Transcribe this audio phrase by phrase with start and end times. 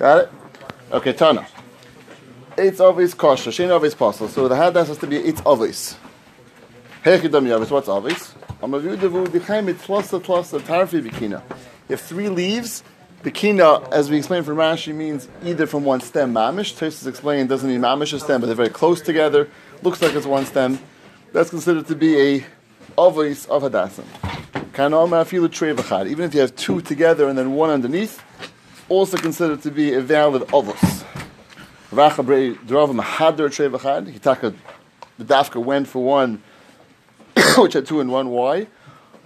[0.00, 0.32] Got it?
[0.92, 1.46] Okay, Tana.
[2.56, 4.28] Eitz Avis kosher, Shein Avis possible.
[4.28, 5.94] So the hadas has to be Eitz Avis.
[7.04, 7.86] Hechidam Yavis, what's
[11.02, 11.42] bikina.
[11.86, 12.82] You have three leaves.
[13.22, 16.74] Bikina, as we explained from Rashi, means either from one stem mamish.
[16.78, 19.50] Tosis explained doesn't mean mamish a stem, but they're very close together.
[19.82, 20.78] Looks like it's one stem.
[21.34, 22.46] That's considered to be a
[22.96, 24.06] avis of hadasim.
[26.06, 28.24] Even if you have two together and then one underneath,
[28.90, 31.04] also considered to be a valid avos.
[31.90, 34.12] Rachabrei Drav Mahadar Trevachad.
[34.12, 34.54] Hitaka,
[35.16, 36.42] the Dafka went for one,
[37.56, 38.28] which had two and one.
[38.28, 38.66] Why?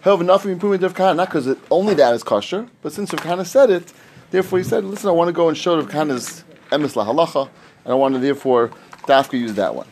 [0.02, 3.46] However, nothing improvement of Kahana, not because only that is kosher, but since Rav Kahana
[3.46, 3.92] said it,
[4.30, 7.48] therefore he said, listen, I want to go and show Rav Kahana's emes lahalacha,
[7.84, 8.70] and I want to therefore
[9.06, 9.86] Dafka use that one.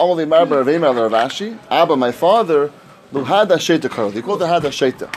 [0.00, 2.72] Only Marbar Rav Ashi, Abba, my father,
[3.12, 4.10] Luhada Sheta Karl.
[4.10, 5.08] He called it Hada Sheta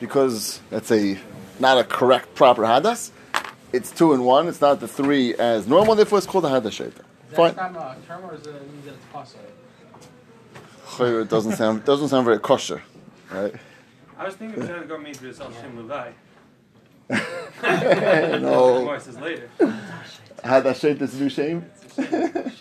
[0.00, 1.18] because that's a
[1.60, 3.10] not a correct proper Hadas.
[3.72, 4.48] It's two and one.
[4.48, 5.94] It's not the three as normal.
[5.94, 7.04] Therefore, it's called a Hada Sheta.
[7.32, 7.50] Fine.
[7.50, 9.44] Is that a uh, term or is it means that it's possible?
[11.00, 12.82] It doesn't sound doesn't sound very kosher,
[13.30, 13.54] right?
[14.16, 16.12] I was thinking trying to go mean for yourself Shem Levai.
[18.40, 18.84] no.
[18.84, 19.50] More says later.
[20.42, 21.66] Hada Sheta is a new shame.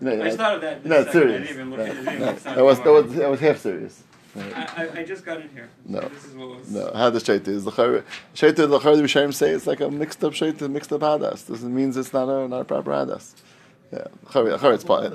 [0.00, 0.84] No, I just thought of that.
[0.84, 1.50] No, serious.
[1.50, 4.02] Even No, even no, that was that was that was half serious.
[4.36, 5.68] I, I, I just got in here.
[5.86, 6.00] No.
[6.00, 6.70] This is what was.
[6.70, 8.66] No, Hada Sheta is the Sheta.
[8.66, 11.46] The Chayr Rishaim say it's like a mixed up Sheta, mixed up Hadas.
[11.48, 13.34] Doesn't means it's not a not a proper Hadas.
[13.92, 15.12] Yeah, Chayr it's part.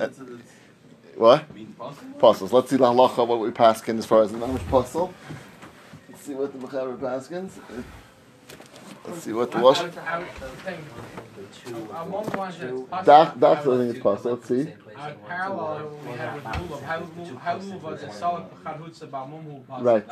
[1.15, 1.45] What?
[2.17, 2.53] Apostles.
[2.53, 5.13] Let's see the halacha what we paskin as far as the mamish apostle.
[6.09, 7.51] Let's see what the mechaber paskins.
[9.07, 9.79] Let's see what the wash.
[9.79, 9.91] Dach,
[13.37, 14.31] Dach, I think it's possible.
[14.31, 14.67] Let's see.
[15.27, 16.81] Parallel, we have with Lulav.
[16.83, 16.99] How
[17.39, 20.05] how Lulav was a solid chadhutza ba'mum hu Right.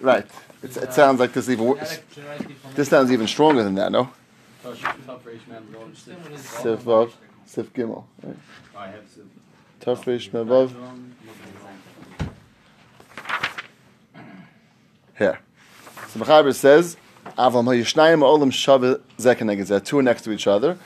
[0.00, 0.26] Right.
[0.62, 1.64] It's, it sounds like this even.
[1.66, 1.78] wor-
[2.74, 3.92] This sounds even stronger than that.
[3.92, 4.10] No.
[4.64, 4.78] Sif
[6.84, 7.12] Vav,
[7.46, 8.04] Sif Gimel.
[8.22, 8.36] Right.
[9.80, 10.72] Tough Reish Mevav.
[15.16, 15.38] Here.
[16.08, 16.96] So Mechaber says,
[17.36, 17.84] Keneged
[19.66, 19.84] zeh.
[19.84, 20.78] Two next to each other.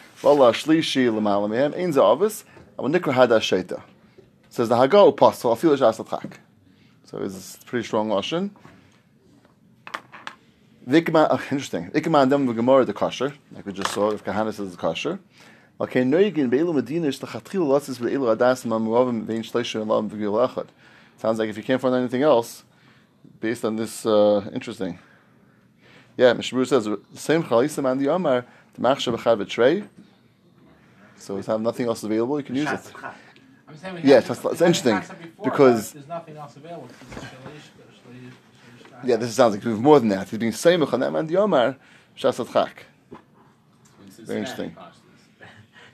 [4.50, 5.56] Says the Hago apostle.
[7.04, 8.50] So it's pretty strong Lashon.
[10.88, 11.90] Vikma, oh, interesting.
[11.90, 13.34] Vikma and them v'gemara the kosher.
[13.52, 15.18] Like we just saw, if Kahana says it's kosher.
[15.78, 20.48] Okay, noigin be'ilu medina is l'chatchil lotzis be'ilu adas ma'muavim ve'in shleishu and lam v'gil
[20.48, 20.68] echad.
[21.18, 22.64] Sounds like if you can't find anything else,
[23.38, 24.98] based on this, uh, interesting.
[26.18, 29.84] Yeah, Mishabur says, the same chalisam and the Amar, the machshav echad tray.
[31.16, 32.92] So if you have nothing else available, you can use it.
[33.68, 36.88] I'm Yeah, have it's- it's interesting, before, because- There's nothing else available.
[37.12, 37.24] It's
[39.04, 40.28] Yeah, this sounds like even more than that.
[40.28, 41.76] He's being seimach on them and the Amar,
[42.16, 42.86] shasat chak.
[44.18, 44.76] Very interesting.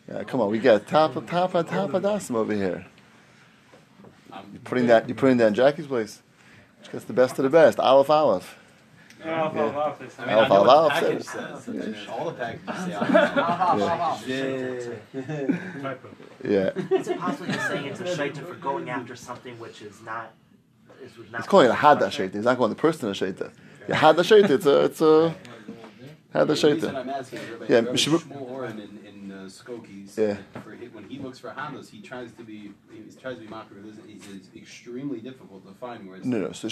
[0.06, 2.84] Yeah, come on, we get top of top of top dasim over here.
[4.52, 6.20] You're putting that you're putting that in Jackie's place.
[6.82, 7.80] She gets the best of the best.
[7.80, 8.58] Aleph Aleph.
[9.26, 9.96] I'll follow.
[10.18, 11.64] I mean, I know what the package says.
[11.64, 11.96] says.
[12.08, 14.22] All the packages say Ah, ah, ah,
[16.42, 16.70] Yeah.
[16.98, 20.32] Is it possible you're saying it's a shaita for going after something which is not
[21.02, 22.34] is not He's calling it a hada shaita.
[22.34, 23.50] He's not calling the person a shaita.
[23.88, 24.50] Yeah, hada shaita.
[24.50, 25.34] It's a it's a
[26.34, 26.94] hada The reason shaita.
[26.96, 29.13] I'm asking is Rabbi, Yeah, Rabbi Shmuel- Shmuel Oren in, in
[29.44, 30.36] uh, Skokies, Yeah.
[30.62, 33.76] for when he looks for Hamas, he tries to be he tries to be macro.
[34.08, 36.52] It's, it's extremely difficult to find where No, no.
[36.52, 36.66] So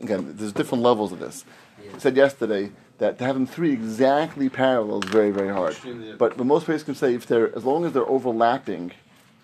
[0.00, 1.44] again, there's different levels of this.
[1.92, 5.76] We said yesterday that to have them three exactly parallel is very very hard.
[6.18, 8.92] But but most places can say if they're as long as they're overlapping,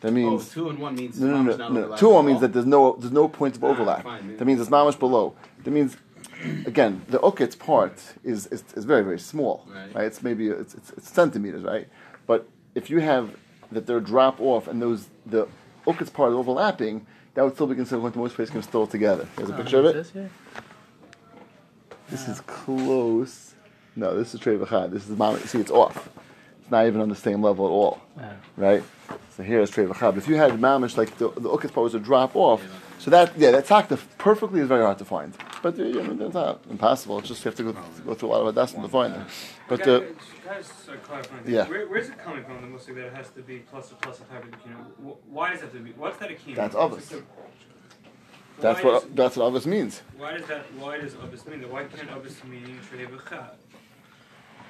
[0.00, 1.96] that Oh, means two and one means No, no, no, not no.
[1.96, 4.02] Two at on means that there's no there's no point of overlap.
[4.04, 4.36] fine.
[4.36, 5.34] That means it's mamish below.
[5.62, 5.96] That means
[6.66, 9.66] again the uket's part is, is is very very small.
[9.94, 10.04] Right.
[10.06, 11.88] It's maybe it's, it's it's centimeters, right?
[12.26, 13.36] But if you have
[13.72, 15.48] that they're drop off and those the
[15.86, 18.86] uket's part is overlapping, that would still be considered when the most places can still
[18.86, 19.26] together.
[19.36, 20.30] There's a oh, picture of it.
[22.08, 23.54] This is close.
[23.96, 24.90] No, this is Trey Vachad.
[24.90, 25.46] This is the mamish.
[25.46, 26.08] See, it's off.
[26.60, 28.32] It's not even on the same level at all oh.
[28.56, 28.82] right?
[29.36, 30.16] So here is Trey V'chab.
[30.16, 32.62] If you had mamish like the the uket's part was a drop off,
[33.04, 35.30] so that yeah, that takta perfectly is very hard to find.
[35.62, 37.18] But uh, I mean, that's not impossible.
[37.18, 37.72] It's just you have to go,
[38.06, 39.20] go through a lot of adasim to find it.
[39.68, 40.72] But uh, Guys,
[41.10, 41.38] guys, uh.
[41.46, 41.68] Yeah.
[41.68, 42.62] Where, where's it coming from?
[42.62, 45.50] The mostly that it has to be plus or plus a type of you Why
[45.50, 45.92] does it have to be?
[45.92, 46.54] What's that a key?
[46.54, 47.12] That's obvious.
[48.60, 50.02] That's why what does- that's what Avis means.
[50.16, 50.64] Why does that?
[50.78, 51.70] Why does obvious mean that?
[51.70, 53.56] Why can't obvious mean trei v'chad?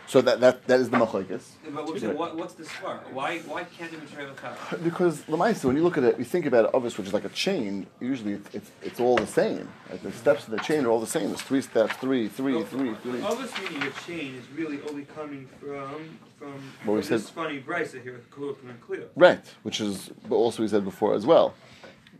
[0.06, 1.50] So that, that, that is the machlekes.
[1.72, 2.98] But what's, what, what's the svar?
[3.12, 4.74] Why why can't it be Torah Chaf?
[4.84, 7.24] Because Lamaisa, when you look at it, you think about it, obviously, which is like
[7.24, 7.86] a chain.
[8.00, 9.66] Usually, it's, it's, it's all the same.
[9.90, 11.28] Like the steps of the chain are all the same.
[11.28, 13.22] There's three steps, three, three, three, three.
[13.22, 16.52] Obviously, your chain is really only coming from from,
[16.84, 19.08] Well, we from this said- funny brisa here with Kuluk and Cleo.
[19.16, 21.54] Right, which is but also we said before as well,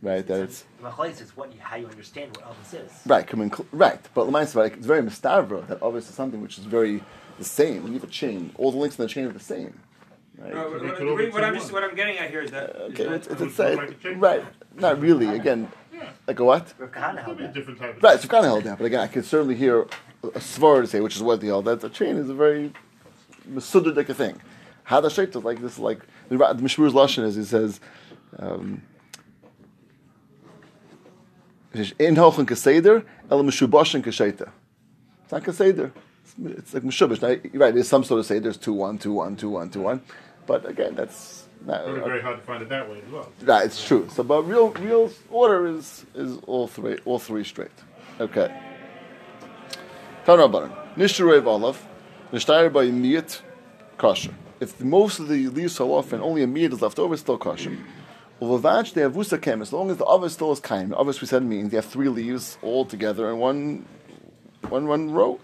[0.01, 0.27] right?
[0.27, 2.93] That it's Machlais is what you, how you understand what Elvis is.
[3.07, 6.65] right coming cl- right, but Lamaisa, like, it's very mistavra that obviously something which is
[6.65, 7.03] very
[7.39, 7.87] the same.
[7.87, 9.79] You have a chain, all the links in the chain are the same.
[10.39, 10.53] Right?
[10.53, 13.05] No, what, what, what, I'm just what I'm getting at here is that, is Okay,
[13.05, 14.45] that it's, it's, It it's, would uh, look like a right,
[14.75, 15.29] not really.
[15.29, 16.11] Again, Yeah.
[16.27, 16.75] like a what?
[16.79, 17.55] Rav Kahana held be a that.
[17.55, 18.03] different type of.
[18.03, 19.83] Right, so kind of held down, but again, I could certainly hear
[20.23, 22.73] a svar to say, which is what the held that the chain is a very
[23.47, 24.41] like a thing.
[24.85, 27.81] How the shaita like this, like the, Ra- the Mishmur's lashon is he says,
[28.39, 28.83] um,
[31.73, 34.51] in hochen kaseder el mishubashin kashaita.
[35.23, 35.93] It's not kaseder.
[36.43, 37.23] It's, like mishubash.
[37.23, 39.71] Now, you're right, there's some sort of say there's two one, two one, two one,
[39.71, 40.03] two one,
[40.47, 41.85] but again, that's not.
[41.85, 43.31] Very, very hard to find it that way as well.
[43.43, 44.09] Right, it's true.
[44.11, 47.71] So, but real, real order is is all three, all three straight.
[48.21, 48.53] Okay.
[50.27, 50.73] Tanrabaran.
[50.97, 51.87] Nishtarev olav,
[52.33, 53.41] nishtayr by miyat
[53.99, 54.35] kosher.
[54.61, 57.23] If most of the leaves fall off and only a miyat is left over, it's
[57.23, 57.77] still kosher.
[58.41, 59.63] Ulavach they have vusa kem.
[59.63, 60.93] As long as the oven still is kaim.
[60.95, 63.87] Ovis we said means they have three leaves all together in one,
[64.69, 65.39] one, one row.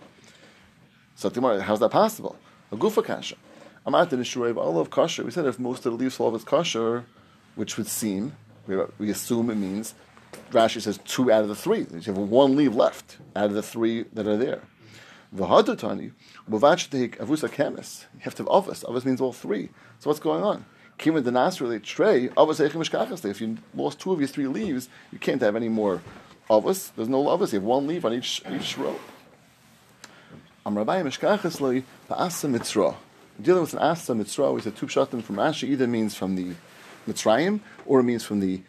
[1.20, 1.28] So
[1.61, 2.34] how's that possible?
[2.72, 3.37] A gufa kasha.
[3.87, 5.22] Amat nishtayr olav kosher.
[5.22, 7.05] We said if most of the leaves fall off is kosher,
[7.56, 8.32] which would seem
[8.67, 9.93] we, assume it means
[10.50, 11.81] Rashi says two out of the three.
[11.81, 14.62] You have one leaf left out of the three that are there.
[15.37, 16.12] V'hadutani,
[16.49, 18.06] b'vach avusa kemis.
[18.14, 18.82] You have to have avos.
[18.87, 19.69] Avos means all three.
[19.99, 20.64] So what's going on?
[20.99, 23.28] Kima the nasrili trey avos echem mishkachas.
[23.28, 26.00] If you lost two of your three leaves, you can't have any more
[26.49, 26.93] avos.
[26.96, 27.52] There's no avos.
[27.52, 28.99] You have one leaf on each each row.
[30.66, 32.94] Am Rabbi mishkachas li ba'asa mitzra.
[33.40, 36.54] Dealing with an asa mitzra, we said two pshatim from Rashi either means from the
[37.08, 38.60] Mitzrayim or it means from the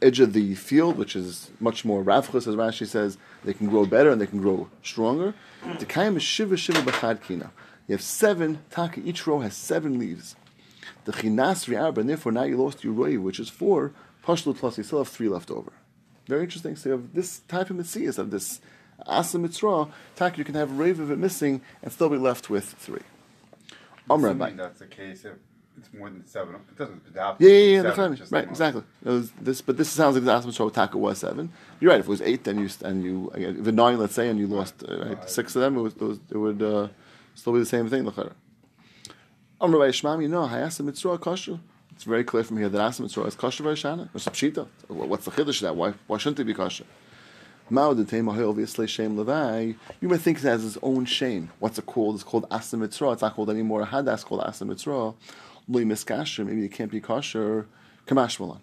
[0.00, 3.18] edge of the field, which is much more ravchus, as Rashi says.
[3.42, 5.34] They can grow better and they can grow stronger.
[5.80, 7.50] The kaim is shiva shiva b'chad kina.
[7.88, 9.00] You have seven taka.
[9.00, 10.36] Each row has seven leaves.
[11.04, 13.92] The chinas and therefore now you lost your roy, which is four.
[14.24, 15.72] Pashlu plus, you still have three left over.
[16.28, 16.76] Very interesting.
[16.76, 18.60] So you have this type of mitzvahs of this
[19.06, 19.88] asa mitzvah.
[20.16, 23.00] Taka, you can have a rave of it missing and still be left with three.
[24.08, 24.44] Om Rabbi.
[24.44, 25.34] Assuming that's the case if
[25.78, 26.54] it's more than seven.
[26.54, 27.40] It doesn't adopt.
[27.40, 27.82] Yeah, yeah, yeah.
[27.82, 28.22] That's what I mean.
[28.30, 28.82] Right, exactly.
[29.02, 31.52] Was this, but this sounds like the Asma Torah Taka was seven.
[31.80, 32.00] You're right.
[32.00, 34.46] If it was eight, then you and you if it nine, let's say, and you
[34.46, 36.88] lost uh, right, six of them, it, was, it, was, it would uh,
[37.34, 38.06] still be the same thing.
[38.06, 38.32] L'chara.
[39.60, 41.60] Amr by Shmam, you know, Hayasa Mitzvah kosher.
[41.92, 44.08] It's very clear from here that Asa Mitzvah is kosher by Shana.
[44.14, 44.66] It's a pshita.
[44.88, 45.76] What's the chiddush that?
[45.76, 46.84] Why, why shouldn't it be kosher?
[47.70, 47.76] You
[50.08, 51.50] might think it has its own shame.
[51.60, 52.16] What's it called?
[52.16, 53.12] It's called Asa Mitzvah.
[53.12, 53.86] It's not called anymore.
[53.86, 55.14] Hadas called Asa Mitzvah.
[55.68, 56.44] Lui miskasher.
[56.44, 57.66] Maybe it can't be kosher.
[58.06, 58.60] Kamash malan.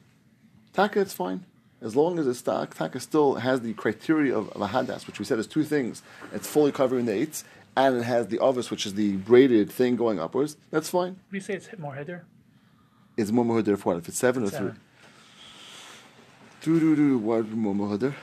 [0.74, 1.46] Taka, it's fine.
[1.82, 5.20] As long as it's stock, Taka still has the criteria of, of a hadas, which
[5.20, 6.02] we said is two things.
[6.34, 7.44] It's fully covering the eights,
[7.76, 10.58] and it has the ovis, which is the braided thing going upwards.
[10.72, 11.18] That's fine.
[11.32, 12.26] You say it's more header?
[13.16, 14.00] It's more muhadir for what?
[14.00, 14.72] If it's seven or Seven.
[14.72, 14.80] three?
[16.74, 17.18] Do do do.
[17.20, 18.16] What more muhadir?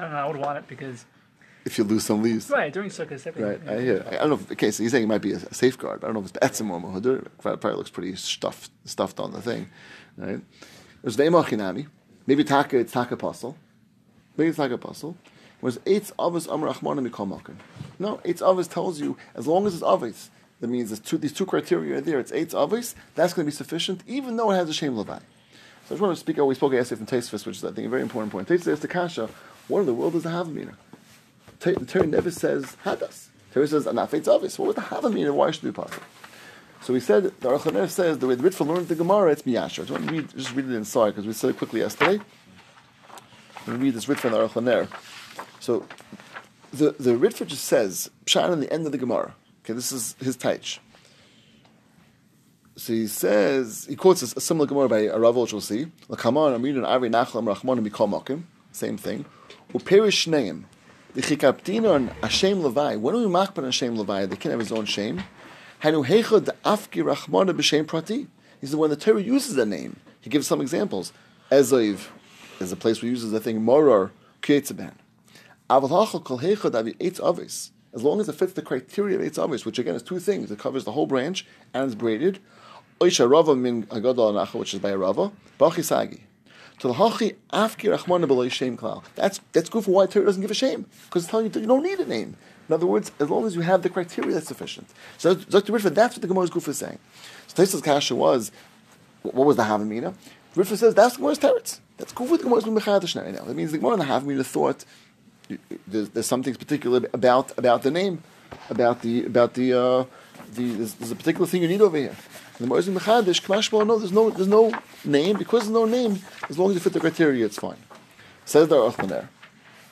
[0.00, 0.18] I don't know.
[0.18, 1.04] I would want it because
[1.66, 2.48] If you lose some leaves.
[2.48, 3.42] right during everything.
[3.42, 4.04] Right, I hear.
[4.08, 4.34] I don't know.
[4.36, 6.02] If, okay, so you're saying it might be a, safeguard.
[6.02, 6.96] I don't know if it's betzim or.
[6.96, 9.68] It probably looks pretty stuffed, stuffed on the thing,
[10.16, 10.40] right?
[11.02, 11.88] There's ve'machinami.
[12.26, 12.78] Maybe taka.
[12.78, 13.58] It's taka apostle.
[14.38, 15.18] Maybe it's taka apostle.
[15.60, 17.54] Whereas eitz avos amar achmanim mikol.
[17.98, 20.30] No, eitz avos tells you as long as it's avos,
[20.60, 22.18] that means there's two, these two criteria are there.
[22.18, 22.94] It's eitz avos.
[23.14, 25.20] That's going to be sufficient, even though it has a shame levai.
[25.90, 26.46] So I just want to speak out.
[26.46, 28.48] We spoke yesterday from Taisvis, which is I think a very important point.
[28.48, 29.28] Taisvis the kasha,
[29.70, 30.74] what in the world does the havamina?
[31.60, 33.28] The Torah never says hadas.
[33.48, 34.58] The Torah says anafetz avis.
[34.58, 35.32] What would the havamina?
[35.32, 36.02] Why should it be possible?
[36.82, 39.82] So we said the Aruch says the way the Ritva learned the Gemara, it's miyasher.
[39.82, 42.20] I just to read, just read it inside because we said it quickly yesterday.
[43.66, 44.88] We read this Ritva in the Aruch.
[45.60, 45.86] So
[46.72, 49.34] the the Ritva just says pshat in the end of the Gemara.
[49.62, 50.78] Okay, this is his taich.
[52.76, 55.88] So he says he quotes a, similar Gemara by a Rav, which we'll see.
[56.08, 58.44] L'kaman amirin avi nachlam rachmanim mikol makim.
[58.72, 59.24] Same thing.
[59.72, 60.64] Uperish shneim.
[61.14, 62.96] The chikaptina on Hashem Levi.
[62.96, 64.26] When we machban Hashem Levi?
[64.26, 65.24] They can have his own shame.
[65.80, 68.28] Hanu heichad afki rachmana b'shem prati.
[68.60, 71.12] He said when the Torah uses that name, he gives some examples.
[71.50, 72.08] Ezoiv
[72.60, 74.12] is a place where he uses the thing morar
[74.42, 74.92] kietzaban.
[75.68, 77.72] Aval kol heichad avi eitz avis.
[77.92, 80.50] As long as it fits the criteria of eitz avis, which again is two things.
[80.50, 82.38] It covers the whole branch and it's braided.
[83.00, 83.86] Oisha min
[84.52, 85.32] which is by a rava.
[85.58, 86.20] Bachisagi.
[86.80, 89.04] The hachi shem klal.
[89.14, 91.60] That's that's good for why Torah doesn't give a shame because it's telling you that
[91.60, 92.36] you don't need a name.
[92.68, 94.88] In other words, as long as you have the criteria, that's sufficient.
[95.18, 95.72] So, Dr.
[95.72, 97.00] Ritva, that's what the Gemara's goof is saying.
[97.48, 98.52] So Taisa's kasha was,
[99.22, 100.14] what was the Havamina?
[100.54, 101.80] Ritva says that's the Gemara's teretz.
[101.96, 103.44] That's with the Gemara's mechadish now.
[103.44, 104.84] That means the Gemara and the Havamina thought
[105.86, 108.22] there's, there's something particular about about the name,
[108.68, 110.04] about the about the uh,
[110.54, 112.16] the there's, there's a particular thing you need over here.
[112.60, 114.70] And the Moizim Mechadish, Kmashma, no, there's no there's no
[115.02, 116.20] name because there's no name.
[116.50, 117.78] As long as you fit the criteria, it's fine.
[118.44, 119.30] Says the there.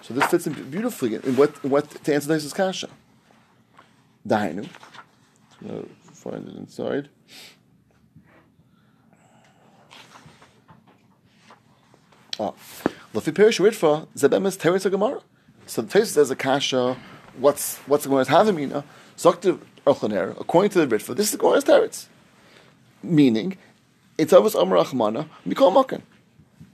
[0.02, 2.90] So this fits in beautifully in what in what to answer this is kasha.
[4.26, 4.68] Dainu.
[5.62, 7.08] So find it inside.
[12.38, 12.52] Ah,
[13.14, 15.22] Lafi Perish Ritva Zebemes Teretz Gemara.
[15.66, 16.98] So the Taisa says a kasha.
[17.38, 18.84] What's what's the Gemara's havamina?
[19.16, 22.08] Zoktiv Aruch According to the Ritva, this is the Gemara's teretz.
[23.02, 23.56] Meaning,
[24.16, 26.02] it's avos Amar Achmana Mikol Makan.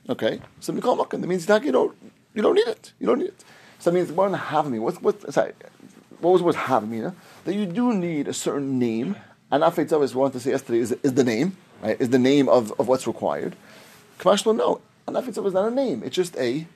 [0.09, 1.21] Okay, so Mikol Makan.
[1.21, 1.97] That means that you don't
[2.35, 2.93] you don't need it.
[2.99, 3.45] You don't need it.
[3.79, 4.81] So that means Gemara havamina.
[4.81, 5.33] What's what?
[5.33, 5.53] Sorry,
[6.21, 7.15] what was the word havamina?
[7.45, 9.17] That you do need a certain name.
[9.51, 12.01] And Afet Zavas we wanted to say yesterday is, is the name, right?
[12.01, 13.55] Is the name of, of what's required.
[14.19, 14.81] Kamashlo, no.
[15.07, 16.03] An Afet is not a name.
[16.03, 16.67] It's just a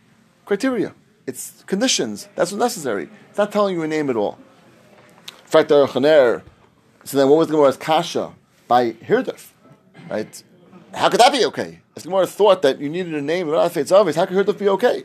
[0.44, 0.94] criteria.
[1.26, 2.28] It's conditions.
[2.36, 3.08] That's what's necessary.
[3.30, 4.38] It's not telling you a name at all.
[5.50, 5.88] So then,
[7.28, 8.32] what was the Gemara's kasha
[8.68, 9.48] by Hirdif?
[10.08, 10.42] Right?
[10.94, 11.80] How could that be okay?
[11.96, 14.58] If the Gemara thought that you needed a name of Afet Zavas, how could Hirdif
[14.58, 15.04] be okay?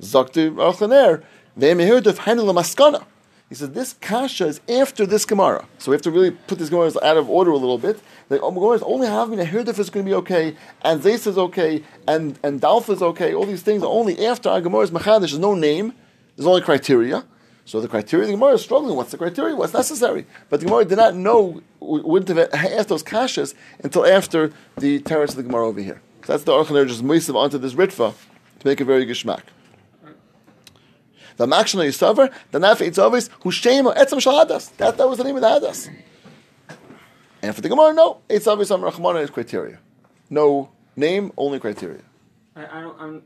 [0.00, 1.22] Zakti Archaner,
[1.58, 3.04] Ve'em Hirdif Hainul Maskana.
[3.48, 6.70] He says this kasha is after this Gemara, so we have to really put this
[6.70, 8.00] Gemara out of order a little bit.
[8.28, 11.84] The is only having a hirdif is going to be okay, and Zeis is okay,
[12.08, 13.34] and and Dalf is okay.
[13.34, 15.20] All these things are only after our Gemara is machadish.
[15.20, 15.92] There's no name.
[16.36, 17.24] There's only criteria.
[17.66, 18.94] So the criteria, the Gemara is struggling.
[18.94, 19.56] What's the criteria?
[19.56, 20.26] What's necessary?
[20.50, 25.30] But the Gemara did not know, wouldn't have asked those kashas until after the terrace
[25.30, 26.02] of the Gemara over here.
[26.24, 28.14] So that's the Archaner just moisiv onto this ritva
[28.60, 29.42] to make a very gishmak.
[31.36, 34.76] The Makshana Yisavar, the Naf Eitzavis, Hushema Etzam Shahadas.
[34.76, 35.90] That, that was the name of the Hadas.
[37.42, 38.20] And for the Gemara, no.
[38.28, 39.80] Eitzavis Am Rachmana is criteria.
[40.30, 42.02] No name, only criteria.
[42.54, 43.00] I, I don't.
[43.00, 43.22] I'm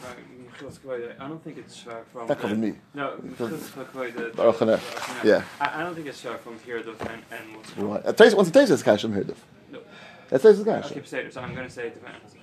[0.00, 0.16] sorry.
[1.20, 2.26] I don't think it's uh, from.
[2.26, 2.74] That covered me.
[2.94, 5.24] No, Baruch Haneh.
[5.24, 5.42] Yeah.
[5.60, 8.36] I, I don't think it's uh, from here the and and what's Right.
[8.36, 9.04] Once it tastes, it's cash.
[9.04, 9.26] I'm here.
[9.70, 9.80] No.
[10.30, 10.92] That tastes the I cash.
[10.92, 12.34] keep saying it, so I'm going to say it depends.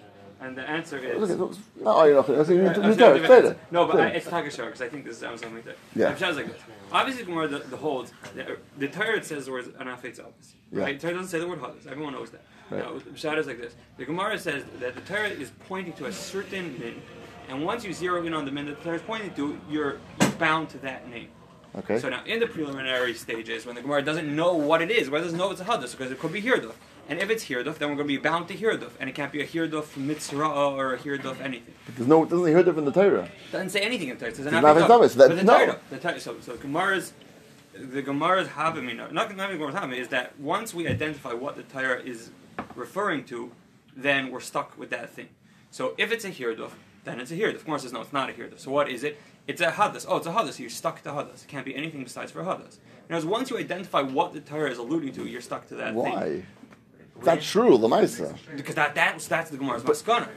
[0.42, 1.20] And the answer is.
[1.20, 1.60] Look at those.
[1.82, 2.28] No, you're not.
[2.28, 3.28] That's you Right, you I'm tell saying it.
[3.28, 3.60] Say it it.
[3.72, 5.78] No, but I, it's Takashar because I think this is something like that.
[5.96, 6.16] Yeah.
[6.16, 6.62] Sounds like this.
[6.92, 10.54] Obviously, Gemara the, the holds the, the Torah says the word anafetz elvis.
[10.72, 11.00] Right?
[11.00, 11.88] The Torah doesn't say the word hadis.
[11.88, 12.42] Everyone knows that.
[12.70, 12.84] Right.
[12.84, 13.76] Now, the is like this.
[13.98, 17.02] The Gemara says that the Torah is pointing to a certain min,
[17.50, 19.98] and once you zero in on the min that the Torah is pointing to, you're,
[20.22, 21.30] you're bound to that name.
[21.78, 22.00] Okay.
[22.00, 25.24] So now, in the preliminary stages, when the Gemara doesn't know what it is, whether
[25.24, 26.74] it doesn't know it's a hadis, because it could be hirduf.
[27.08, 29.32] And if it's hirduf, then we're going to be bound to hirduf, and it can't
[29.32, 31.74] be a hirduf mitzvah or a hirduf anything.
[31.96, 32.24] There's no.
[32.24, 33.30] It doesn't different in the Torah.
[33.52, 34.32] doesn't say anything in the Torah.
[34.32, 34.88] It says It's not Avos.
[34.88, 35.58] Avos, that- But the no.
[35.58, 37.14] Torah, the Torah, so, so Gemara's,
[37.74, 41.64] the Gemara's Havamina, not not the Gemara's Havamina, is that once we identify what the
[41.64, 42.30] Torah is
[42.76, 43.52] referring to,
[43.96, 45.30] then we're stuck with that thing.
[45.72, 46.72] So if it's a hirduf,
[47.04, 47.64] then it's a hirduf.
[47.66, 48.60] Gemara says no, it's not a hirduf.
[48.60, 49.20] So what is it?
[49.48, 50.06] It's a hadas.
[50.08, 50.54] Oh, it's a hadas.
[50.54, 51.44] So you're stuck to hadas.
[51.44, 52.78] It can't be anything besides for hadas.
[53.10, 55.96] Now, once you identify what the Torah is alluding to, you're stuck to that thing.
[55.96, 56.44] Why?
[57.24, 58.38] That's true, Lamaisa.
[58.56, 60.30] Because that, that that's the Gemara's maskana.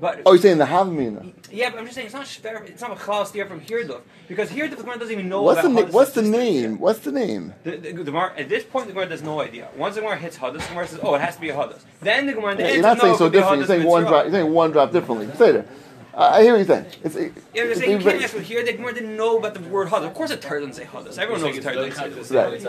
[0.00, 1.32] But Oh, you're saying the Havamina.
[1.52, 2.62] yeah, but I'm just saying it's not fair.
[2.64, 5.62] It's not a chal steer from Hirduf because Hirduf the Gemara doesn't even know What's
[5.62, 6.78] the na- Hadas What's the name?
[6.78, 7.52] What's the name?
[7.64, 9.68] The, the, the Gemara, at this point, the Gemara has no idea.
[9.76, 11.82] Once the Gemara hits Haddas, the Gemara says, "Oh, it has to be a Haddas."
[12.00, 12.56] Then the Gemara.
[12.58, 13.58] Yeah, you're not saying so it could be a different.
[13.58, 14.24] You're saying one mitzvah." drop.
[14.24, 15.36] You're saying one drop differently.
[15.36, 15.68] Say it.
[16.16, 16.86] I I hear what you're saying.
[17.02, 19.38] It's, it, Yeah, I'm it's saying you very- can't actually hear the Gemara didn't know
[19.38, 20.06] about the word Haddas.
[20.06, 21.18] Of course, the Torah doesn't say Haddas.
[21.18, 22.62] Everyone knows the Torah doesn't say Right.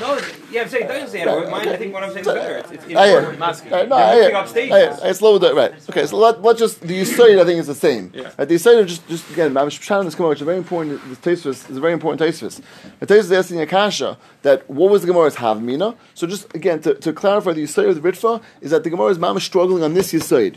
[0.00, 0.18] No,
[0.50, 1.26] yeah, I'm saying it doesn't say it.
[1.26, 1.72] Right, Mine, okay.
[1.74, 2.56] I think what I'm saying is better.
[2.58, 3.18] It's, it's I hear.
[3.18, 3.42] important.
[3.72, 4.36] Uh, no, You're I mixing hear.
[4.36, 4.48] up.
[4.56, 4.98] I hear.
[5.04, 5.56] I slow down.
[5.56, 5.72] Right.
[5.90, 6.06] Okay.
[6.06, 8.12] So let let's just the Yisrael I think is the same.
[8.14, 8.30] Yeah.
[8.38, 9.56] Right, the Yisrael just just again.
[9.56, 11.00] I'm trying this Gemara, which is very important.
[11.22, 12.60] The Taisvis is a very important Taisvis.
[13.00, 15.96] The Taisvis is asking Akasha that what was the Gemara's Havmina.
[16.14, 19.08] So just again to, to clarify the Yisrael of the Ritva is that the Gemara
[19.08, 20.56] is mama struggling on this Yisrael.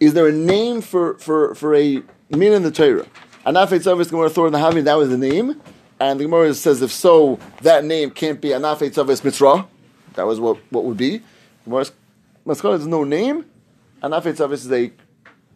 [0.00, 3.06] Is there a name for for for a min in the Torah?
[3.46, 5.60] Anafet Tzavis Gemara the Havmina that was the name.
[5.98, 9.66] And the Gemara says, if so, that name can't be Anafet Tzavis Mitzrah.
[10.12, 11.22] That was what, what would be.
[11.64, 11.92] Gemara's
[12.46, 13.44] Maskana is no name,
[14.02, 14.92] and Afet Tzavis is a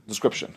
[0.08, 0.52] description,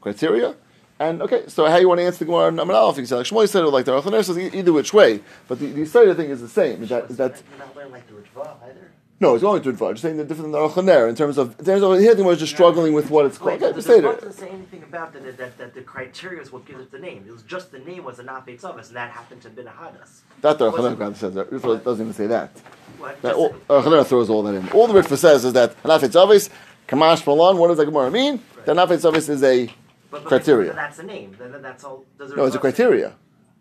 [0.00, 0.54] criteria.
[0.98, 2.48] And okay, so how you want to answer the Gemara?
[2.48, 5.20] I'm if you say like Shmuel said it like the Aruch says either which way,
[5.48, 6.82] but the, the side thing is the same.
[6.82, 8.90] Is that is that You're not learning like the Ritva either.
[9.20, 9.34] No?
[9.34, 9.92] It's going to Ritva.
[9.92, 12.16] Just saying the different than the Aruch in terms of in terms of here the
[12.18, 13.52] Gemara is just struggling with what it's called.
[13.52, 14.20] Wait, Okay, the just say Ritva it.
[14.20, 16.98] doesn't say anything about that, that, that, that the criteria is what gives it the
[16.98, 17.24] name.
[17.26, 20.20] It was just the name was a Nafetz Avos, and that happened to a Hadas.
[20.40, 21.50] That the Aruch says that.
[21.50, 22.50] Ritva doesn't even say that.
[22.98, 23.20] What?
[23.22, 24.68] That all, Aruch throws all that in.
[24.70, 26.50] All the Ritva says is that Anafet Tzavis,
[26.88, 27.58] Kamash Malon.
[27.58, 28.42] What does the Gemara mean?
[28.64, 29.74] The Anafet Tzavis is a but,
[30.10, 30.70] but, criteria.
[30.70, 31.36] But that's the name.
[31.38, 32.04] Then that's all.
[32.18, 33.14] Does it no, it's a criteria.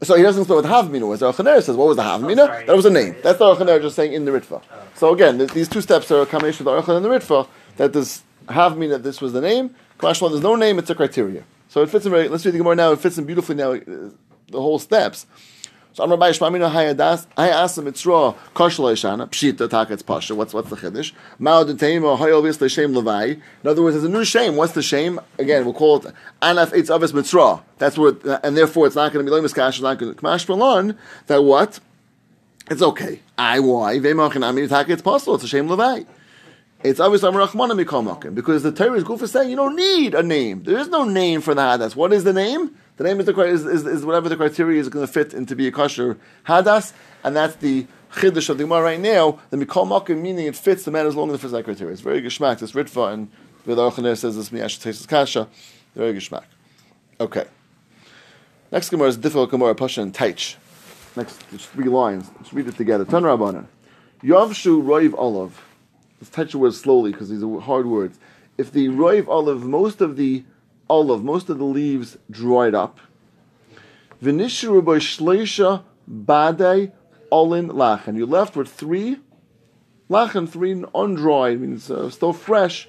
[0.03, 1.19] So he doesn't explain what Havmina was.
[1.21, 2.61] The Achaner says, what was the Havmina?
[2.61, 3.15] Oh, that was a name.
[3.23, 4.61] That's the Achaner just saying in the Ritva.
[4.95, 7.47] So again, th- these two steps are a combination of the Achaner and the Ritva.
[7.77, 9.75] That this Havmina, this was the name.
[9.99, 11.43] Kamashma, there's no name, it's a criteria.
[11.69, 13.73] So it fits in very, let's read the Gemara now, it fits in beautifully now,
[13.73, 13.79] uh,
[14.49, 15.25] the whole steps.
[15.93, 20.33] So Amar Bai Shmamina Hayadas Hayasa Mitzra Kashla Ishana Pshita Taka it's Pasha.
[20.33, 21.13] What's what's the chiddush?
[21.37, 23.39] Mao Detema Hay obviously Shem Levai.
[23.63, 24.55] In other words, there's a new shame.
[24.55, 25.19] What's the shame?
[25.37, 27.61] Again, we'll call it Anaf Eitz Avis Mitzra.
[27.77, 29.75] That's what, uh, and therefore it's not going to be Lemis Kash.
[29.75, 30.97] It's not going to Kamash Falon.
[31.27, 31.79] That what?
[32.71, 33.19] It's okay.
[33.37, 35.35] I why Vemachinami Taka it's possible.
[35.35, 36.07] It's a shame Levai.
[36.83, 40.15] It's obviously Amar Rachmana Mikol Makim because the Torah is goof saying you don't need
[40.15, 40.63] a name.
[40.63, 41.95] There is no name for the hadas.
[41.95, 42.75] What is the name?
[42.97, 45.55] The name is, the, is, is, is whatever the criteria is going to fit into
[45.55, 49.39] be a kosher hadas, and that's the chiddush of the Gemara right now.
[49.49, 51.91] The Mikol Makim meaning it fits the man as long as it fits that criteria.
[51.91, 52.59] It's very geschmack.
[52.59, 53.31] This Ritva and
[53.65, 55.47] the Aruchaner says this Miyash tastes kasha.
[55.95, 56.45] Very geschmack.
[57.19, 57.45] Okay.
[58.71, 60.55] Next Gemara is difficult Gemara Pasha and Taich.
[61.15, 62.29] Next there's three lines.
[62.37, 63.05] Let's read it together.
[63.05, 63.65] Tan Rabbanan.
[64.23, 65.63] Yavshu Roiv Olav.
[66.19, 68.19] Let's touch the word slowly because these are hard words.
[68.57, 70.43] If the Roiv Olive, most of the
[70.89, 72.99] olive, most of the leaves dried up.
[74.21, 76.91] V'nishru by shleisha badei
[77.31, 78.17] olin lachen.
[78.17, 79.19] You're left with three
[80.09, 82.87] lachen, three undried, means uh, still fresh,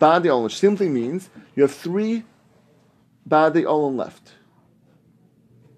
[0.00, 2.24] badei olin, simply means you have three
[3.28, 4.32] badei olin left.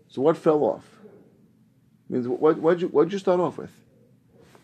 [0.08, 0.84] So what fell off?
[2.08, 2.58] Means what?
[2.58, 2.90] What you?
[2.92, 3.70] You start off with?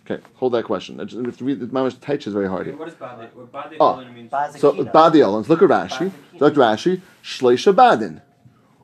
[0.09, 1.01] Okay, hold that question.
[1.01, 2.77] I just, we have to read the Mamash Taich is very hard here.
[2.77, 3.29] What is bade?
[3.35, 4.01] What bade Oh.
[4.05, 4.13] Ah.
[4.13, 4.31] means?
[4.61, 4.93] So Bazakina.
[4.93, 5.49] badi olins.
[5.49, 6.13] Look at Rashi.
[6.39, 7.01] Look at Rashi.
[7.25, 8.23] Shleisha badin.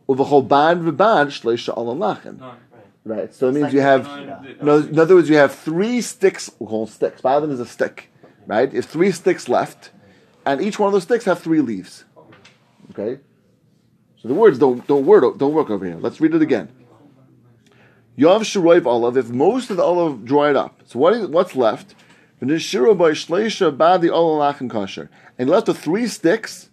[0.09, 2.41] Uvachol bad v'bad shleisha olin lachen.
[2.41, 2.55] No.
[3.05, 3.33] Right.
[3.33, 4.63] So it It's means like you have.
[4.63, 6.51] No, in other words, you have three sticks.
[6.59, 7.21] We call them sticks.
[7.21, 8.11] Badin is a stick,
[8.47, 8.71] right?
[8.71, 9.91] You have three sticks left,
[10.45, 12.05] and each one of those sticks have three leaves.
[12.91, 13.21] Okay.
[14.21, 15.97] So the words don't don't word don't work over here.
[15.97, 16.69] Let's read it again.
[18.19, 19.17] Yav sharoiv olive.
[19.17, 21.95] If most of the olive dried up, so what is what's left?
[22.41, 22.89] And left
[25.69, 26.71] with three sticks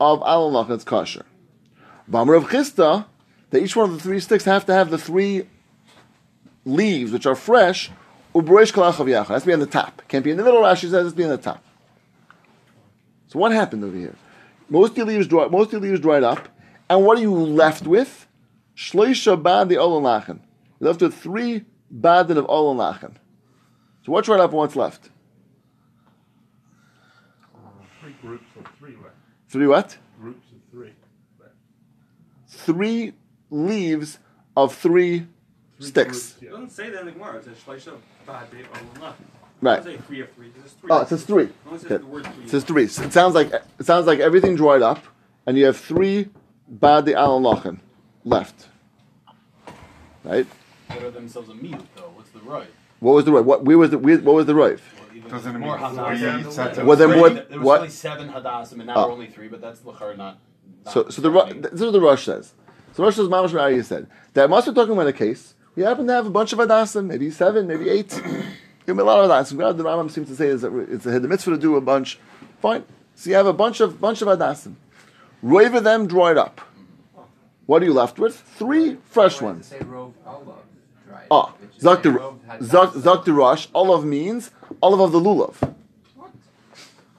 [0.00, 1.26] of olin that's kosher.
[2.08, 3.06] V'amar of chista,
[3.50, 5.48] that each one of the three sticks have to have the three
[6.64, 7.90] leaves which are fresh.
[8.34, 9.26] Ubroish kalachav yacha.
[9.26, 10.02] Has be on the top.
[10.06, 10.62] Can't be in the middle.
[10.62, 11.64] Rashi says it's be on the top.
[13.26, 14.14] So what happened over here?
[14.70, 16.48] Most of the leaves dry, most of your leaves dried up,
[16.88, 18.26] and what are you left with?
[18.76, 20.40] Shleisha badi lachen.
[20.80, 21.64] You're left with three
[21.94, 23.14] badin of olin lachen.
[24.04, 25.10] So what's right up and what's left?
[28.00, 29.12] Three groups of three, right?
[29.48, 29.98] Three what?
[30.20, 30.92] Groups of three.
[32.48, 33.12] Three
[33.50, 34.18] leaves
[34.56, 35.26] of three,
[35.78, 36.36] sticks.
[36.40, 37.36] It doesn't say that in the Gemara.
[37.36, 39.14] It says shleisha bade olin lachen.
[39.60, 39.84] Right.
[39.86, 40.48] It three of three.
[40.48, 40.90] It three.
[40.90, 41.44] Oh, it says three.
[41.44, 42.04] It says Okay.
[42.04, 42.22] three.
[42.44, 42.86] It says three.
[42.86, 45.00] So It sounds like it sounds like everything dried up,
[45.46, 46.28] and you have three
[46.68, 47.80] badi al lachen
[48.24, 48.68] left.
[50.24, 50.46] Right?
[50.88, 52.10] What themselves a meat though?
[52.14, 52.68] What's the right?
[53.00, 53.46] What was the rive?
[53.46, 54.82] What where was the where, what was the rive?
[55.28, 56.42] Doesn't more mean hadassim.
[56.42, 59.06] three sets of Well, then what- There was what- only seven hadassim, and now Oh.
[59.08, 59.48] we're only three.
[59.48, 60.38] But that's lachar not.
[60.84, 62.54] not So so the Ru- this is what the Rush says.
[62.94, 65.54] So Rush says Mamash Raya said that must be talking about a case.
[65.76, 68.10] We happen to have a bunch of adasim, maybe seven, maybe eight.
[68.86, 69.58] Give me a lot of adasim.
[69.76, 72.18] The Rambam seems to say is that it's a mitzvah to do a bunch.
[72.60, 72.84] Fine.
[73.14, 74.74] So you have a bunch of bunch of adasim.
[75.44, 76.60] Roiv of them dried up.
[77.66, 78.34] What are you left with?
[78.34, 79.72] Three fresh ones.
[81.08, 81.30] Say rove olive, right?
[81.30, 83.04] Ah, Which is Zak say the rove had Zak dust.
[83.04, 83.68] Zak the Rush.
[83.74, 84.50] Olive means
[84.82, 85.54] olive of the lulav.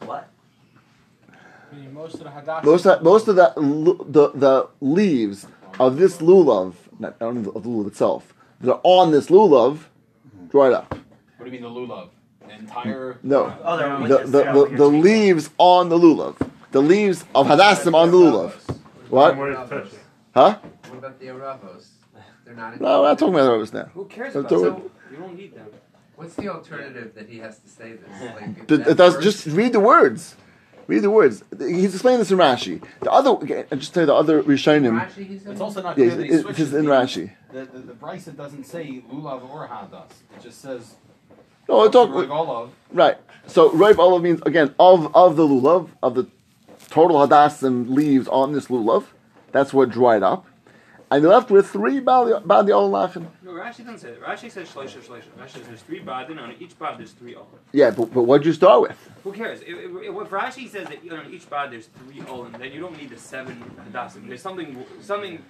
[0.06, 0.30] What?
[1.71, 2.65] Meaning most of the hadassah.
[2.65, 3.54] Most of, most of the,
[4.08, 5.47] the the leaves
[5.80, 9.80] of this lulav, not I don't of the lulav itself, that are on this lulav,
[10.49, 10.89] dried up.
[10.93, 10.99] What
[11.39, 12.10] do you mean the lulav?
[12.47, 13.17] The entire.
[13.23, 16.36] No, Oh, they're the the, the, the leaves on the lulav,
[16.71, 18.52] the leaves of hadassim on the lulav.
[19.10, 19.38] What?
[19.38, 19.99] Where it's touching.
[20.34, 20.60] Huh?
[20.89, 21.88] What about the aravos?
[22.50, 22.74] They're not.
[22.74, 23.86] in- No, we're not talking about those now.
[23.94, 24.92] Who cares about do so?
[25.12, 25.68] You don't need them.
[26.16, 28.10] What's the alternative that he has to say this?
[28.42, 30.36] Like, if that does just read the words.
[30.88, 31.44] Read the words.
[31.60, 32.84] He's explaining this in Rashi.
[33.02, 35.00] The other, okay, I just tell you the other Rishonim.
[35.00, 35.52] Rashi, he said?
[35.52, 36.70] It's also not Yeah, clear that he it- switches.
[36.70, 37.32] it's in the- Rashi.
[37.54, 40.10] The the, the Brisa doesn't say lulav or hadas.
[40.36, 40.96] It just says.
[41.68, 42.16] No, we're talking.
[42.16, 42.72] Roig olav.
[42.92, 43.18] Right.
[43.46, 46.28] So Roiv Olav means again of of the lulav of the
[46.90, 49.06] total hadassim leaves on this lulav.
[49.52, 50.46] That's what dried up,
[51.12, 53.28] and you're left with three badi badi olachin.
[53.43, 54.22] No, Rashi doesn't say that.
[54.22, 55.30] Rashi says shleisha shleisha.
[55.39, 57.48] Rashi says there's three badin on each bad there's three olin.
[57.72, 59.10] Yeah, but, but what'd you start with?
[59.24, 59.62] Who cares?
[59.62, 62.98] If, if, if Rashi says that on each bad there's three olin, then you don't
[62.98, 64.28] need the seven hadassim.
[64.28, 65.43] There's something something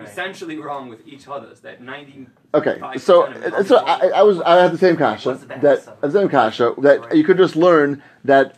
[0.00, 1.60] essentially wrong with each hadas.
[1.62, 2.26] That ninety.
[2.54, 6.00] Okay, so percent of it so I, I was I had the same kasha that
[6.00, 8.56] the same kasha that you could just learn that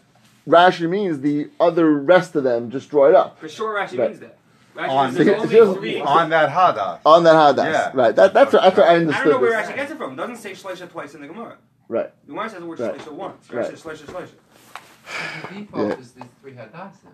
[0.49, 3.39] Rashi means the other rest of them just dried up.
[3.39, 4.09] For sure, Rashi Right.
[4.11, 4.37] means that.
[4.79, 7.01] On, There's the- only on that hadas.
[7.05, 7.65] On that hadas.
[7.73, 7.91] Yeah.
[7.93, 8.15] Right.
[8.15, 10.13] That, that's, what, that's what I I don't know where it actually gets it from.
[10.13, 11.57] It doesn't say shleisha twice in the Gemara.
[11.89, 12.11] Right.
[12.27, 12.95] The Gemara says the word Right.
[12.99, 13.51] shleisha once.
[13.51, 13.67] It Right.
[13.67, 15.49] says shleisha shleisha.
[15.49, 15.95] The default Yeah.
[15.99, 17.11] is the three hadassim.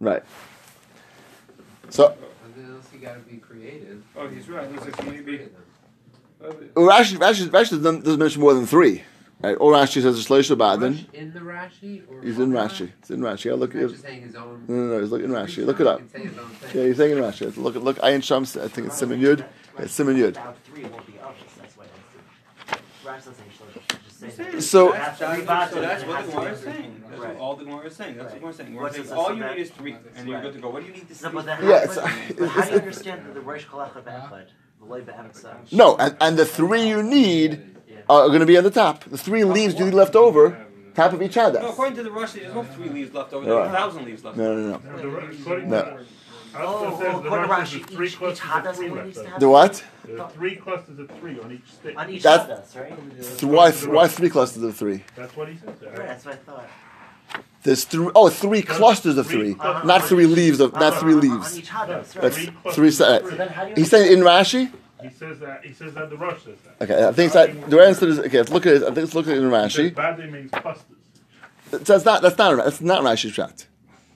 [0.00, 0.22] Right.
[1.90, 2.14] So,
[2.56, 4.02] Unless you gotta be creative.
[4.16, 4.70] Oh, he's right.
[4.70, 5.48] Looks like maybe.
[6.40, 6.52] well,
[6.88, 9.02] Rashi, Rashi, Rashi doesn't, doesn't mention more than three.
[9.42, 9.56] Right?
[9.58, 10.92] Or Rashi says Shloisha Badin.
[10.96, 12.68] Rush in the Rashi or He's in Quran?
[12.68, 12.90] Rashi.
[13.00, 13.44] It's in Rashi.
[13.46, 13.72] Yeah, look.
[13.72, 14.64] He's just saying his own.
[14.68, 15.00] no, no, no.
[15.00, 15.66] He's looking in Rashi.
[15.66, 16.00] Look it up.
[16.12, 16.80] Say his own thing.
[16.80, 17.56] Yeah, he's saying in Rashi.
[17.56, 17.96] Look, look.
[17.98, 18.56] Ayin Shams.
[18.56, 19.44] I think it's Simon Yud.
[19.78, 20.26] It's Simon Yud.
[20.26, 21.36] Without three won't be others.
[21.58, 22.82] That's why I understood.
[23.04, 23.98] Rash doesn't say shlosh.
[24.04, 24.62] Just say that.
[24.62, 27.04] So- that's, that's, so that's what the to Gemara is saying.
[27.08, 27.34] That's Right.
[27.34, 28.16] what all the Gemara is saying.
[28.16, 28.68] That's what the Gemara is saying.
[28.68, 30.70] The Gemara What's all you need is three, and you're good to go.
[30.70, 32.64] What do you need to No, but then Yeah, how, it's- but, it's- but how
[32.64, 34.46] do you understand the Rosh Kolach Bechad?
[34.80, 37.71] The No, and, and the three you need Yeah.
[38.08, 39.04] Are going to be on the top.
[39.04, 42.10] The three leaves do you need left over, top of each No, according to the
[42.10, 43.46] Rashi, there's no three leaves left over.
[43.46, 43.56] No.
[43.56, 44.36] There's a thousand leaves left.
[44.36, 44.78] No, no, no.
[44.78, 45.98] Now, the, No.
[46.54, 49.06] Oh, Alpha oh, the according to Rashi, three each, each clusters of three only left
[49.06, 49.30] needs to over.
[49.30, 49.84] have The what?
[50.04, 51.98] There are three clusters of three on each stick.
[51.98, 53.24] on each That's- hadas, right?
[53.24, 55.02] So why, why three clusters of three?
[55.16, 55.80] That's what he said.
[55.80, 55.90] there.
[55.90, 56.68] Right, that's what I thought.
[57.62, 58.10] There's three.
[58.14, 61.52] Oh, three clusters of three, Uh, not three leaves of, not three On- on- leaves.
[61.52, 62.32] On each hadas, That's right?
[62.34, 63.30] Three clusters three sets.
[63.30, 64.70] So then how do you He's saying in Rashi.
[65.02, 65.64] He says that.
[65.64, 66.84] He says that the Rush says that.
[66.84, 68.38] Okay, I think it's that the answer is okay.
[68.38, 68.82] Let's look at it.
[68.82, 69.94] I think let's look at it in Rashi.
[69.94, 70.96] Badly means clusters.
[71.70, 73.66] So that's not that's not that's not Rashi's shot.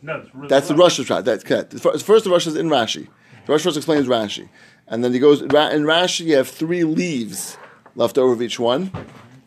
[0.03, 0.75] No, it's really That's the.
[0.75, 1.25] Russia's shot.
[1.25, 1.72] That's correct.
[1.81, 3.09] First, the Rush is in Rashi.
[3.46, 4.49] The Rush first explains Rashi,
[4.87, 6.27] and then he goes in Rashi.
[6.27, 7.57] You have three leaves
[7.94, 8.90] left over of each one,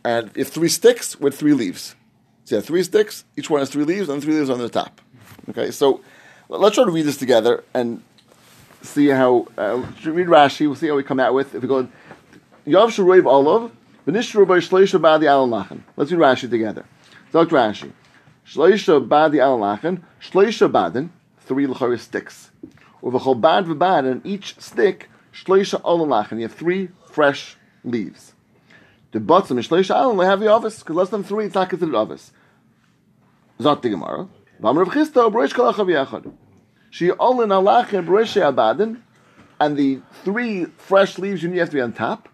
[0.03, 1.95] and if three sticks with three leaves.
[2.45, 3.25] So you have three sticks.
[3.37, 5.01] Each one has three leaves, and three leaves on the top.
[5.49, 6.01] Okay, so
[6.49, 8.01] let's try to read this together and
[8.81, 10.61] see how uh, read Rashi.
[10.61, 11.87] We'll see how we come out with if we go.
[12.65, 13.71] Yav Sharoiv Olav,
[14.07, 15.81] V'nishru by Shleisha Badi Alalachan.
[15.95, 16.85] Let's read Rashi together.
[17.31, 17.55] Dr.
[17.55, 17.91] Rashi.
[18.45, 21.09] Shleisha Badi Alalachan, Shleisha Badin,
[21.41, 22.51] three Lachari sticks.
[23.01, 26.37] Uvachol Bad V'Bad, and each stick, Shleisha Alalachan.
[26.37, 28.33] You have three fresh leaves.
[29.11, 31.95] The bottom is Shleisha they have the office, because less than three, it's not considered
[31.95, 32.31] office.
[33.59, 34.27] Zot the Gemara.
[34.61, 36.31] V'amr Rav Chisda, B'reish Yachad.
[36.89, 39.01] She Olin Alachan, B'reish Abadin,
[39.59, 42.29] and the three fresh leaves you need have to be on top.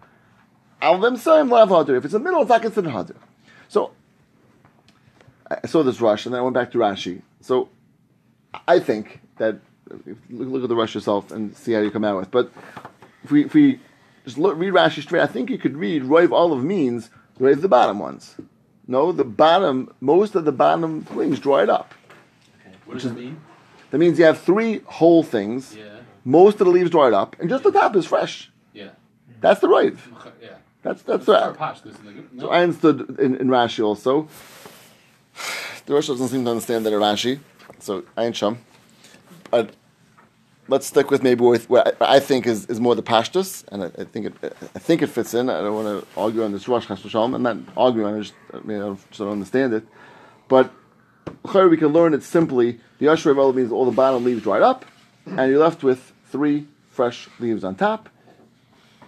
[0.82, 1.98] Al same lav hadr.
[1.98, 3.16] If it's in the middle, it's not considered hadr.
[3.68, 3.92] So
[5.50, 7.22] I saw this rush, and then I went back to Rashi.
[7.42, 7.70] So
[8.68, 9.60] I think that
[10.30, 12.32] look, look at the rush yourself and see how you come out with.
[12.32, 12.52] But
[13.24, 13.80] if we if we
[14.24, 17.68] just look, read Rashi straight, I think you could read Roiv Olive means Roiv the
[17.68, 18.36] bottom ones.
[18.88, 21.96] No, the bottom, most of the bottom things dried up.
[22.62, 22.76] Okay.
[22.86, 23.42] What does it mean?
[23.96, 25.74] That means you have three whole things.
[25.74, 25.86] Yeah.
[26.26, 28.52] Most of the leaves dried up, and just the top is fresh.
[28.74, 28.90] Yeah.
[29.40, 30.00] That's the Roiv.
[30.42, 30.50] Yeah.
[30.82, 31.56] That's that's right.
[31.56, 32.50] patch, this is like- So.
[32.50, 34.28] I understood in, in Rashi also.
[35.86, 37.40] The Rosh doesn't seem to understand that in Rashi,
[37.80, 38.58] so I ain't shum.
[39.50, 39.72] But
[40.68, 43.86] let's stick with maybe with what I, I think is, is more the pashtus, and
[43.86, 44.34] I, I think it
[44.76, 45.50] I think it fits in.
[45.50, 47.36] I don't want to argue on this Rosh Hashanah.
[47.36, 48.14] I'm not arguing.
[48.14, 49.88] I just I mean I just don't understand it.
[50.50, 50.70] But
[51.54, 52.82] we can learn it simply.
[53.00, 54.86] The Yashar Revel means all the bottom leaves dried up,
[55.26, 58.10] and you're left with three fresh leaves on top.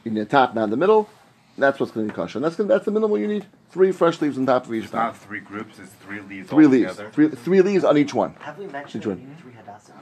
[0.04, 1.10] You need a top, not in the middle.
[1.58, 2.38] That's what's going to be kosher.
[2.38, 3.46] And that's gonna, that's the minimal you need.
[3.72, 5.00] Three fresh leaves on top of each It's thing.
[5.00, 6.90] not three groups, it's three leaves Three leaves.
[7.00, 7.12] altogether.
[7.12, 8.36] Three, three leaves on each one.
[8.40, 9.98] Have we mentioned that you need three hadassim yet?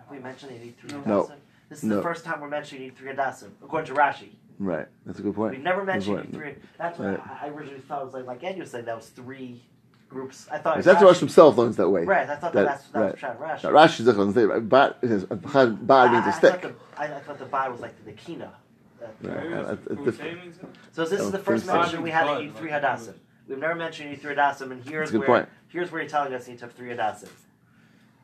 [0.00, 1.06] Have we mentioned that you need three hadassim?
[1.06, 1.32] No.
[1.68, 1.96] This is No.
[1.96, 4.30] the first time we're mentioning you need three hadassim, according to Rashi.
[4.58, 4.86] Right.
[5.06, 5.56] That's a good point.
[5.56, 6.32] We never mentioned you point.
[6.32, 6.54] need three.
[6.78, 7.20] That's what Right.
[7.42, 9.62] I I originally thought it was like, like Ed was saying, that was three
[10.08, 10.46] groups.
[10.50, 12.04] I thought that's Rashi- Rosh himself learns that way.
[12.04, 13.40] Right, I thought That- that, that's, that's right.
[13.40, 13.64] what Shad Rashi.
[13.64, 14.68] Now, Rashi doesn't say it.
[14.68, 16.60] Bad, it says, bad bad means I, a I stick.
[16.62, 18.52] The, I, I thought the bad was like the kina.
[19.00, 19.10] Right.
[19.22, 20.66] Maybe Uh, that's it- what it- we it- say it means that.
[20.92, 21.72] So this Oh, is the first please.
[21.72, 23.14] mention we had that Bad three blood, hadassim.
[23.48, 25.48] We've never mentioned you three hadassim, and here's That's a good where point.
[25.68, 27.28] here's where you're telling us he took three hadassim.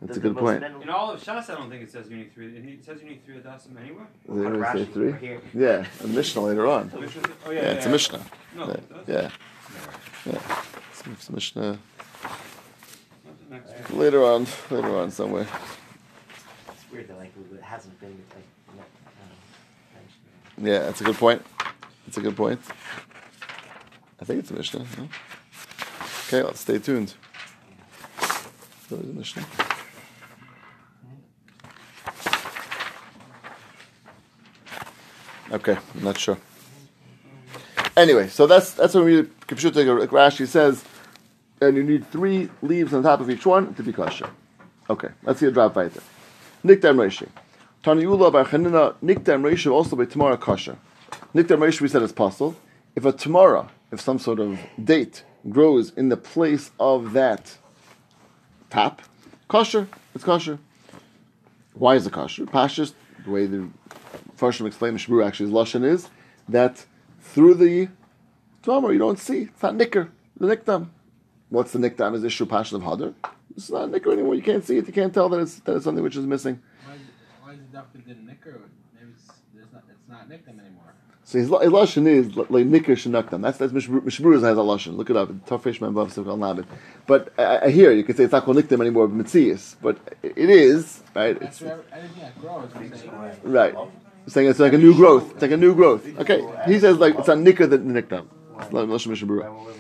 [0.03, 0.61] That's The- a good point.
[0.61, 2.49] min- In all of Shas, I don't think it says you need three.
[2.57, 4.07] It says you need three Adasim anywhere.
[4.29, 5.09] They According say Rashi, three.
[5.09, 5.41] over here.
[5.55, 6.89] Yeah, a Mishnah later on.
[6.91, 7.31] Which is it?
[7.47, 8.21] Oh yeah, Yeah, it's a Mishnah.
[8.57, 9.31] No, Yeah, it yeah,
[10.27, 10.64] yeah.
[11.13, 11.79] It's, Mishnah
[12.23, 13.99] Not the next one.
[13.99, 15.47] later on, later on somewhere.
[16.69, 18.45] It's weird that like it hasn't been like
[18.77, 19.99] no, um,
[20.57, 20.67] mentioned.
[20.67, 21.45] Yeah, that's a good point.
[22.07, 22.61] That's a good point.
[24.21, 24.87] I think it's a Mishnah.
[24.97, 25.09] No?
[26.29, 27.15] Okay, let's stay tuned.
[28.89, 29.45] So it's a Mishnah.
[35.53, 36.39] Okay, I'm not sure.
[37.97, 39.23] Anyway, so that's that's when we
[40.11, 40.85] Rashi says,
[41.61, 44.29] and you need three leaves on top of each one to be kosher.
[44.91, 46.03] Okay, let's see a drop weiter.
[46.65, 47.29] Nikdam Reishi.
[47.83, 50.77] Taniyula bar Chanina, Nikdam Reishi also by Tamara kosher.
[51.35, 52.57] Nikdam Reishi we said is possible.
[52.97, 57.59] If a Tamara, if some sort of date grows in the place of that
[58.71, 59.03] top,
[59.49, 60.59] kosher, it's kosher.
[61.75, 62.45] Why is it kosher?
[62.45, 63.69] Pashas, the way the
[64.37, 66.09] Farshim explain the Shabru actually is Lashon is
[66.49, 66.87] that
[67.21, 67.89] through the
[68.63, 69.43] Tomer you don't see.
[69.43, 70.89] It's not Nicker, the Nikdam.
[71.55, 72.15] What's the Nikdam?
[72.17, 73.15] Is this Shupashan of Hadar?
[73.57, 74.35] It's not a Nicker anymore.
[74.35, 74.87] You can't see it.
[74.89, 76.61] You can't tell that it's, that it's something which is missing.
[76.85, 77.01] Why is,
[77.43, 78.61] why is the doctor didn't nicker?
[78.95, 80.95] Maybe it's, there's not, it's not nick anymore.
[81.23, 83.43] So his, his lashon is like nicker shenakdam.
[83.43, 84.97] That's that's Mishburuz has a lashon.
[84.97, 85.29] Look it up.
[85.47, 86.67] Tafish man bav sukal nabit.
[87.07, 89.77] But uh, I hear you could say it's not called nikdam anymore, but mitzias.
[89.81, 91.39] But it is right.
[91.39, 92.69] That's It's, where anything grows.
[92.75, 93.41] I'm saying.
[93.45, 93.75] right.
[94.27, 95.31] Saying it's like a new growth.
[95.35, 96.05] It's like a new growth.
[96.19, 96.43] Okay.
[96.67, 98.27] He says like it's a nicker than nikdam.
[98.61, 99.77] It's not lashon Mishburuz.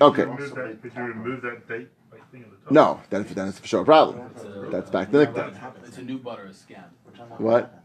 [0.00, 0.24] Okay.
[0.24, 1.88] Remove that, could you remove that date?
[2.12, 2.72] like, thing at the top?
[2.72, 4.30] No, then then it's for sure a problem.
[4.70, 5.54] That's back to nikdam.
[5.86, 6.84] It's a new butter, a scam.
[7.38, 7.82] What?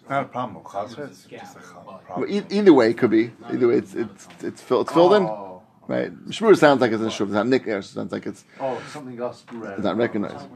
[0.00, 0.62] It's not a problem.
[0.64, 1.72] Chazra, It's it's just a scam.
[1.72, 2.30] chal- Well, problem.
[2.30, 3.32] e- either way, it could be.
[3.48, 4.86] Either way, it's it's it's filled.
[4.86, 5.22] It's filled in.
[5.24, 6.10] Oh, Right.
[6.28, 7.26] Mishburuz sounds like it's a shub.
[7.26, 7.78] It's not nicker.
[7.78, 9.98] It sounds like it's oh, something else grew out it's not it.
[9.98, 10.46] recognized.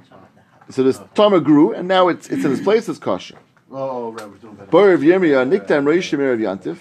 [0.71, 3.37] So this Tama grew, and now it's it's in its place as kosher.
[3.71, 4.71] Oh, right, we're doing better.
[4.71, 6.79] Bar of Yirmiyah, Niktam Reish Erev Yantif,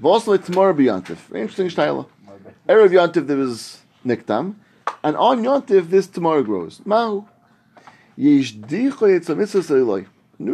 [0.00, 1.16] Vosle Tomorrow B'Yantif.
[1.30, 2.08] Very interesting style.
[2.68, 4.56] Erev Yantif there was Niktam,
[5.02, 6.80] and on Yantif this tomorrow grows.
[6.84, 7.26] Mahu.
[8.16, 8.42] New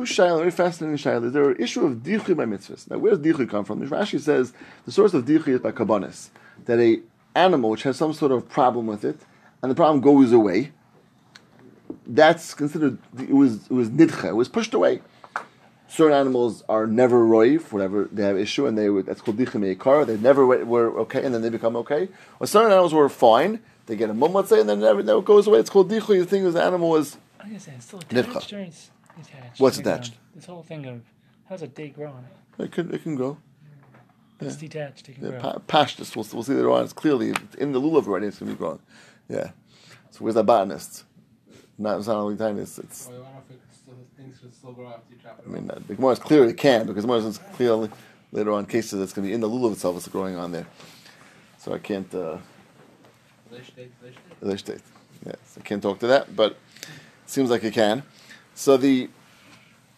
[0.03, 1.27] Shaila, very fascinating Shaila.
[1.27, 2.91] Is there an issue of Dichoy by mitzvahs?
[2.91, 3.87] Now, where does Dichoy come from?
[3.89, 4.53] Rashi says
[4.85, 6.31] the source of Dichoy is by Kabbanis.
[6.65, 7.01] That a
[7.37, 9.21] animal which has some sort of problem with it,
[9.63, 10.73] and the problem goes away,
[12.07, 15.01] that's considered, it was, it was nidcha, it was pushed away
[15.89, 19.63] certain animals are never roiv, whatever they have issue, and they would, that's called dichem
[19.77, 20.07] ekar.
[20.07, 22.09] They never were, were okay, and then they become okay.
[22.41, 25.23] Or certain animals were fine, they get a mum, let's say, and then never, never
[25.23, 25.59] goes away.
[25.61, 26.19] It's called dichui.
[26.19, 28.31] The thing is, the animal was I guess it's still Nivcha.
[28.31, 29.61] attached or it's detached.
[29.61, 30.15] What's Like, um, attached?
[30.35, 31.03] This whole thing of
[31.49, 32.25] how's a day growing?
[32.59, 33.39] it can it can grow.
[34.41, 35.09] It's detached.
[35.09, 35.41] It can Yeah, grow.
[35.41, 36.15] pa- pashtus.
[36.17, 36.85] We'll, we'll see later on.
[36.85, 38.27] It's clearly in the lulav already.
[38.27, 38.81] It's going to be growing.
[39.29, 39.51] Yeah.
[40.11, 41.05] So where's the botanist?
[41.79, 42.59] Not it's not only time.
[42.59, 43.09] It's it's.
[43.09, 43.27] Well,
[44.41, 46.57] should still grow after you chop it I mean, uh, the Gemara is clear it
[46.57, 47.89] can because the Gemara is clear
[48.33, 49.97] later on cases that's going to be in the lulav itself.
[49.97, 50.67] It's growing on there.
[51.59, 52.13] So I can't.
[52.15, 52.41] Uh, off.
[53.51, 54.21] They state, they state.
[54.43, 54.81] Other state.
[55.25, 56.89] Yes, I can't talk to that, but it
[57.27, 58.03] seems like it can.
[58.55, 59.09] So the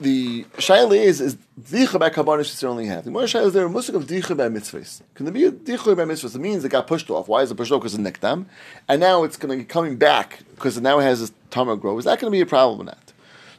[0.01, 3.05] the shaila is is dicha by kabbalah should only have.
[3.05, 5.03] The more shaila is there a musik of dicha by mitzvahs.
[5.15, 6.37] Can there be a dicha by mitzvahs?
[6.37, 7.29] It means it got pushed off.
[7.29, 7.81] Why is it pushed off?
[7.81, 8.47] Because of nekdam,
[8.89, 11.77] and now it's going to be coming back because now it now has this tamar
[11.77, 11.99] grow.
[11.99, 13.08] Is that going to be a problem or not?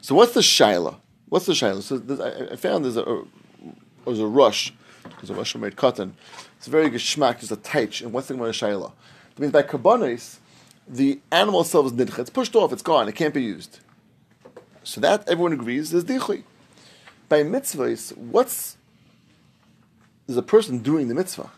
[0.00, 0.96] So what's the shaila?
[1.28, 1.82] What's the shaila?
[1.82, 3.24] So I, I found there's a, a
[4.04, 4.72] there's a rush.
[5.16, 6.16] There's a rush made cotton.
[6.56, 7.40] It's a very good schmack.
[7.40, 8.02] There's a taich.
[8.02, 8.92] And what's the Gemara shaila?
[9.34, 10.38] That means by kabbanis,
[10.88, 12.18] the animal itself is nidcha.
[12.18, 12.72] It's pushed off.
[12.72, 13.08] It's gone.
[13.08, 13.80] It can't be used.
[14.82, 16.44] So that everyone agrees is dichui.
[17.28, 18.76] By mitzvahs, what's
[20.26, 21.50] there's a person doing the mitzvah.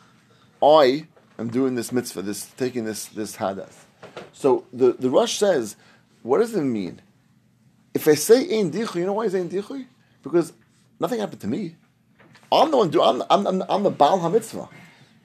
[0.62, 1.06] I
[1.38, 3.84] am doing this mitzvah, this taking this this hadath.
[4.32, 5.76] So the, the Rush says,
[6.22, 7.00] what does it mean?
[7.94, 9.86] If I say ein dichui, you know why I say ein dichui?
[10.22, 10.52] Because
[10.98, 11.76] nothing happened to me.
[12.50, 13.22] I'm the one doing.
[13.30, 14.68] I'm, I'm, I'm, the Baal HaMitzvah.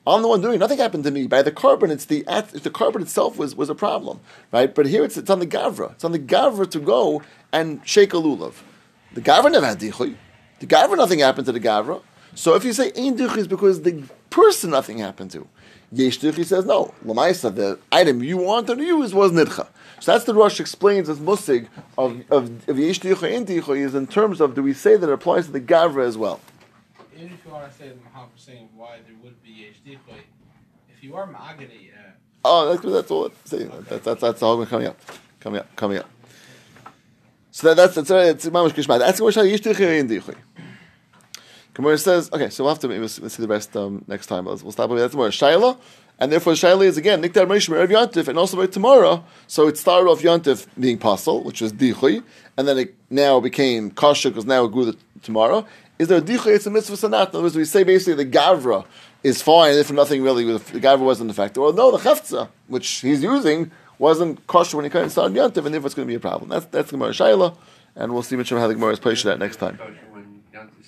[0.06, 0.60] I'm the one doing.
[0.60, 1.27] Nothing happened to me.
[1.27, 4.21] By the carbon, it's the the carbon itself was, was a problem,
[4.53, 4.73] right?
[4.73, 5.91] But here it's it's on the gavra.
[5.91, 8.53] It's on the gavra to go and shake a lulav.
[9.13, 10.15] The gavra never had dichui.
[10.60, 12.01] The gavra, nothing happened to the gavra.
[12.36, 15.47] So if you say ein dichui, is because the person nothing happened to.
[15.91, 16.93] Yesh dichui says no.
[17.06, 19.67] Lamaisa, the item you wanted to use was nidcha.
[20.00, 24.08] So that's the Rush explains as musig of of, of yesh dichui ein is in
[24.08, 26.39] terms of do we say that it applies to the gavra as well?
[27.15, 29.97] Even if you want to say the Mahal saying why there would be HD
[30.97, 32.12] if you are Ma'agani, uh,
[32.43, 33.26] Oh, that's, that's all.
[33.26, 33.52] It's,
[33.89, 35.00] that's, that's, that's all coming up.
[35.39, 35.76] Coming up.
[35.76, 36.10] Coming up.
[37.52, 39.00] So that, that's that's mamash kishma.
[39.00, 40.36] That's what Yish Tichei in Dichui.
[41.77, 44.45] Gemara says, okay, so we'll have to maybe see the rest um, next time.
[44.45, 45.29] We'll, stop with that tomorrow.
[45.29, 45.77] Shaila,
[46.17, 49.23] and therefore Shaila is again Nikdar Moshe Erev Yontif, and also by tomorrow.
[49.45, 52.23] So it started off Yontif being pasul, which was Dichui,
[52.57, 55.67] and then it now became Kasha because now it grew the, tomorrow.
[55.99, 56.55] Is there a Dichui?
[56.55, 57.29] It's a mitzvah sanat.
[57.29, 58.83] In other words, we say basically the Gavra
[59.21, 61.61] is fine if nothing really, the Gavra wasn't the factor.
[61.61, 65.85] Well, no, the Chefza, which he's using, wasn't kosher when he started Yontif, and therefore
[65.85, 66.49] it's going to be a problem.
[66.49, 67.55] That's that's Gemara Shaila,
[67.95, 69.79] and we'll see how the Gemara is placed that next time.